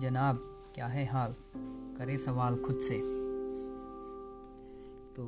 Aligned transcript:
जनाब, 0.00 0.36
क्या 0.74 0.86
है 0.86 1.04
हाल? 1.06 1.34
करे 1.98 2.16
सवाल 2.18 2.56
खुद 2.56 2.76
से। 2.78 2.98
तो 5.16 5.24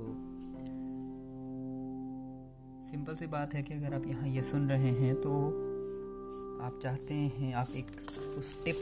सिंपल 2.91 3.15
सी 3.15 3.27
बात 3.27 3.55
है 3.55 3.63
कि 3.63 3.75
अगर 3.75 3.95
आप 3.95 4.07
यहाँ 4.07 4.29
ये 4.29 4.43
सुन 4.43 4.69
रहे 4.69 4.91
हैं 4.91 5.15
तो 5.15 5.33
आप 6.63 6.79
चाहते 6.83 7.15
हैं, 7.15 7.53
आप 7.55 7.69
एक 7.77 7.87
उस 8.39 8.65
टिप 8.65 8.77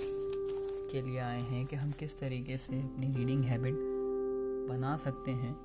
के 0.93 1.03
लिए 1.03 1.19
आए 1.19 1.41
हैं 1.41 1.65
कि 1.67 1.77
हम 1.77 1.91
किस 1.91 2.19
तरीके 2.21 2.57
से 2.57 2.81
अपनी 2.83 3.15
रीडिंग 3.15 3.45
हैबिट 3.45 3.75
बना 4.71 4.97
सकते 4.97 5.31
हैं। 5.31 5.57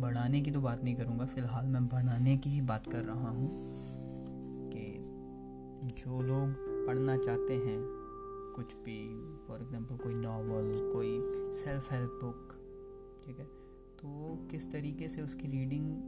बढ़ाने 0.00 0.40
की 0.40 0.50
तो 0.50 0.60
बात 0.60 0.84
नहीं 0.84 0.94
करूँगा, 0.94 1.26
फ़िलहाल 1.26 1.66
मैं 1.66 1.86
बढ़ाने 1.86 2.36
की 2.36 2.50
ही 2.50 2.60
बात 2.60 2.86
कर 2.86 3.04
रहा 3.04 3.30
हूँ 3.30 3.50
कि 4.72 5.92
जो 5.96 6.22
लोग 6.22 6.54
पढ़ना 6.86 7.16
चाहते 7.16 7.54
हैं 7.54 8.03
कुछ 8.56 8.74
भी 8.74 9.26
फॉर 9.48 9.62
एग्ज़ाम्पल 9.62 9.96
कोई 9.96 10.14
नावल 10.14 10.72
कोई 10.92 11.18
सेल्फ 11.64 11.92
हेल्प 11.92 12.10
बुक 12.24 12.48
ठीक 13.26 13.38
है? 13.38 13.44
तो 13.98 14.36
किस 14.50 14.72
तरीके 14.72 15.08
से 15.08 15.22
उसकी 15.22 15.48
रीडिंग 15.48 16.02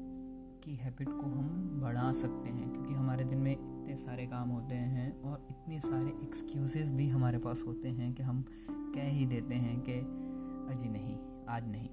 की 0.65 0.75
हैबिट 0.75 1.09
को 1.09 1.23
हम 1.23 1.81
बढ़ा 1.83 2.13
सकते 2.13 2.49
हैं? 2.49 2.73
क्योंकि 2.73 2.95
हमारे 2.95 3.25
दिन 3.25 3.39
में 3.39 3.53
इतने 3.53 3.97
सारे 3.97 4.27
काम 4.27 4.49
होते 4.49 4.75
हैं 4.75 5.23
और 5.23 5.47
इतने 5.51 5.81
सारे 5.81 6.09
एक्सक्यूज़ 6.09 6.93
भी 6.93 7.09
हमारे 7.09 7.39
पास 7.39 7.65
होते 7.67 7.89
हैं 7.89 8.15
कि 8.15 8.23
हम 8.23 8.45
कह 8.71 9.09
ही 9.09 9.27
देते 9.27 9.55
हैं 9.55 9.81
कि 9.81 9.93
अजी 10.75 10.89
नहीं, 10.89 11.47
आज 11.49 11.69
नहीं। 11.69 11.89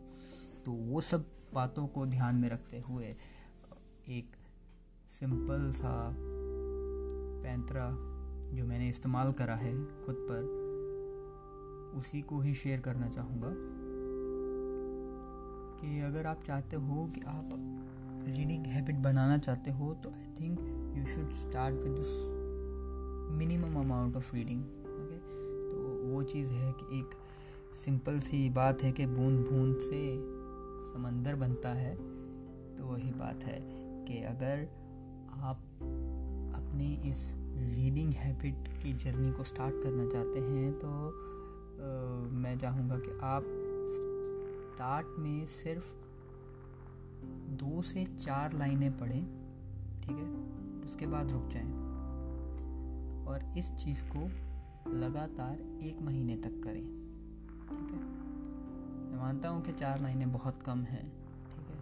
तो 0.65 0.71
वो 0.71 1.01
सब 1.01 1.25
बातों 1.53 1.87
को 1.87 2.05
ध्यान 2.05 2.35
में 2.35 2.49
रखते 2.49 2.79
हुए 2.79 3.15
एक 4.09 4.35
सिंपल 5.19 5.71
सा 5.71 6.15
पैंतरा 7.43 8.12
जो 8.53 8.65
मैंने 8.65 8.89
इस्तेमाल 8.89 9.33
करा 9.33 9.55
है 9.55 9.85
खुद 9.85 10.15
पर, 10.31 10.63
उसी 11.99 12.21
को 12.21 12.39
ही 12.39 12.53
शेयर 12.53 12.79
करना 12.79 13.09
चाहूँगा। 13.09 13.49
कि 15.81 15.99
अगर 15.99 16.25
आप 16.25 16.43
चाहते 16.47 16.75
हो 16.75 17.11
कि 17.15 17.21
आप 17.21 17.49
रीडिंग 18.27 18.65
हैबिट 18.65 18.95
बनाना 18.95 19.37
चाहते 19.37 19.71
हो 19.71 19.93
तो 19.93 20.09
I 20.09 20.27
think 20.41 20.59
you 20.97 21.05
should 21.05 21.31
start 21.31 21.75
with 21.75 21.91
this 21.91 22.29
minimum 23.37 23.79
amount 23.79 24.15
of 24.15 24.35
reading 24.35 24.63
okay 24.63 25.17
तो 25.69 26.07
वो 26.07 26.23
चीज़ 26.23 26.51
है 26.51 26.71
कि 26.71 26.99
एक 26.99 27.09
सिंपल 27.85 28.19
सी 28.19 28.49
बात 28.49 28.83
है 28.83 28.91
कि 28.91 29.05
बूंद 29.05 29.39
बूंद 29.39 29.75
से 29.75 30.17
समंदर 30.93 31.35
बनता 31.35 31.69
है 31.69 31.95
तो 32.75 32.85
वही 32.85 33.11
बात 33.11 33.43
है 33.43 33.59
कि 34.05 34.23
अगर 34.23 34.67
आप 35.33 35.57
अपनी 36.55 37.09
इस 37.09 37.42
रीडिंग 37.55 38.13
हैबिट 38.13 38.83
की 38.83 38.93
जर्नी 38.93 39.31
को 39.31 39.43
स्टार्ट 39.43 39.75
करना 39.83 40.05
चाहते 40.05 40.39
हैं 40.39 40.73
तो 40.73 40.87
आ, 40.87 42.35
मैं 42.35 42.59
चाहूँगा 42.59 42.97
कि 42.97 43.11
आप 43.21 43.43
स्टार्ट 44.73 45.07
में 45.19 45.47
सिर्फ़ 45.47 45.85
दो 47.49 47.81
से 47.81 48.05
चार 48.05 48.53
लाइनें 48.53 48.97
पढ़ें 48.97 49.25
ठीक 50.01 50.17
है? 50.17 50.33
उसके 50.85 51.07
बाद 51.07 51.31
रुक 51.31 51.47
जाएँ। 51.47 51.93
और 53.27 53.57
इस 53.57 53.71
चीज़ 53.71 54.05
को 54.05 54.19
लगातार 54.91 55.79
एक 55.83 56.01
महीने 56.01 56.37
तक 56.37 56.61
करें 56.63 56.83
ठीक 57.69 57.91
है? 57.91 57.99
मैं 59.11 59.19
मानता 59.19 59.49
हूँ 59.49 59.61
कि 59.61 59.71
चार 59.71 60.01
लाइनें 60.01 60.31
बहुत 60.31 60.61
कम 60.61 60.79
हैं 60.79 61.09
ठीक 61.45 61.67
है? 61.67 61.77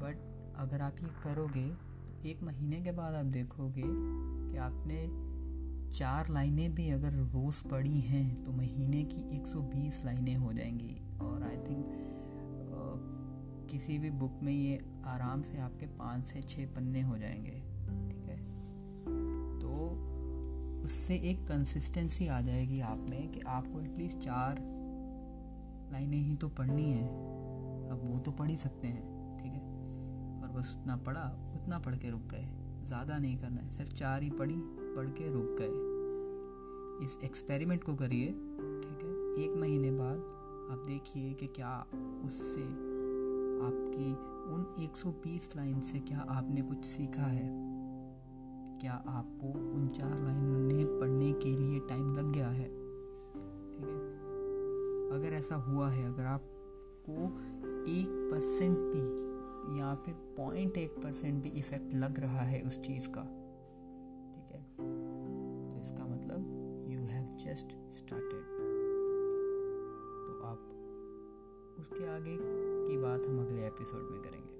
बट 0.00 0.18
अगर 0.56 0.80
आप 0.80 0.94
ये 1.02 1.08
करोगे 1.08 1.87
एक 2.26 2.42
महीने 2.42 2.80
के 2.80 2.92
बाद 2.92 3.14
आप 3.14 3.26
देखोगे 3.26 3.82
कि 4.50 4.56
आपने 4.56 5.08
चार 5.98 6.28
लाइनें 6.28 6.74
भी 6.74 6.90
अगर 6.90 7.12
रोज़ 7.12 7.68
पढ़ी 7.68 8.00
हैं 8.00 8.44
तो 8.44 8.52
महीने 8.52 9.02
की 9.02 9.38
120 9.38 10.04
लाइनें 10.04 10.36
हो 10.36 10.52
जाएँगी। 10.52 11.18
और 11.18 11.42
आई 11.42 11.56
थिंक 11.56 11.86
किसी 13.70 13.98
भी 13.98 14.10
बुक 14.10 14.34
में 14.42 14.52
ये 14.52 14.84
आराम 15.06 15.42
से 15.42 15.58
आपके 15.58 15.86
पाँच 15.86 16.26
से 16.26 16.42
छः 16.42 16.66
पन्ने 16.66 17.02
हो 17.02 17.18
जाएँगे, 17.18 17.62
ठीक 18.10 18.26
है? 18.26 18.36
तो 19.58 19.90
उससे 20.84 21.14
एक 21.14 21.48
कंसिस्टेंसी 21.48 22.26
आ 22.26 22.40
जाएगी 22.40 22.80
आप 22.80 22.98
में 22.98 23.28
कि 23.28 23.40
आपको 23.40 23.80
एटलीस्ट 23.80 24.18
चार 24.18 24.56
लाइनें 25.92 26.18
ही 26.18 26.34
तो 26.34 26.48
पढ़नी 26.48 26.92
है। 26.92 27.08
अब 27.88 28.00
वो 28.04 28.18
तो 28.18 28.30
पढ़ 28.30 28.50
ही 28.50 28.56
सकते 28.56 28.88
हैं। 28.88 29.17
बस 30.58 30.78
उतना 30.80 30.96
पढ़ा, 30.96 31.52
उतना 31.54 31.78
पढ़ 31.78 31.94
के 31.94 32.10
रुक 32.10 32.20
गए। 32.20 32.48
ज़्यादा 32.86 33.18
नहीं 33.18 33.36
करना 33.36 33.60
है, 33.60 33.70
सिर्फ़ 33.70 33.94
चार 33.94 34.22
ही 34.22 34.30
पढ़ी, 34.30 34.62
पढ़ 34.96 35.08
के 35.08 35.32
रुक 35.32 35.56
गए। 35.60 35.88
इस 37.04 37.18
एक्सपेरिमेंट 37.24 37.84
को 37.84 37.94
करिए, 37.94 38.26
ठीक 38.26 38.98
है? 39.02 39.44
एक 39.44 39.56
महीने 39.56 39.90
बाद 39.90 40.18
आप 40.72 40.82
देखिए 40.86 41.32
कि 41.32 41.46
क्या 41.46 41.86
उससे 42.24 42.62
आपकी 43.58 44.38
उन 44.54 44.84
120 44.84 45.56
लाइन 45.56 45.80
से 45.80 45.98
क्या 45.98 46.18
आपने 46.18 46.62
कुछ 46.62 46.84
सीखा 46.84 47.22
है। 47.22 47.48
क्या 48.80 48.92
आपको 48.92 49.52
उन 49.58 49.88
चार 49.88 50.18
लाइनें 50.18 50.98
पढ़ने 50.98 51.32
के 51.32 51.56
लिए 51.56 51.80
टाइम 51.80 52.16
लग 52.16 52.32
गया 52.32 52.48
है? 52.48 52.64
ठीक 52.64 53.88
है? 53.88 53.96
अगर 55.18 55.34
ऐसा 55.34 55.54
हुआ 55.54 55.90
है, 55.90 56.14
अगर 56.14 56.24
आपको 56.24 57.12
एक 57.90 58.28
परसेंट 58.30 58.78
भी 58.78 59.27
या 59.76 59.94
फिर 59.94 60.14
पॉइंट 60.14 60.76
एक 60.76 60.90
परसेंट 61.02 61.42
भी 61.42 61.48
इफ़ेक्ट 61.48 61.94
लग 61.94 62.20
रहा 62.20 62.40
है 62.40 62.62
उस 62.62 62.80
चीज़ 62.80 63.08
का। 63.08 63.22
ठीक 64.34 64.52
है? 64.52 64.62
तो 65.72 65.80
इसका 65.80 66.06
मतलब 66.06 66.86
यू 66.88 67.00
हैव 67.00 67.36
जस्ट 67.36 67.76
स्टार्टेड 67.94 68.44
तो 70.26 70.42
आप 70.44 70.74
उसके 71.78 72.06
आगे 72.06 72.38
की 72.40 72.96
बात 72.96 73.26
हम 73.26 73.40
अगले 73.40 73.66
एपिसोड 73.66 74.10
में 74.10 74.22
करेंगे। 74.22 74.57